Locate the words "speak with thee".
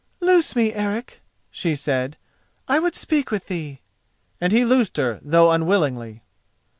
2.95-3.81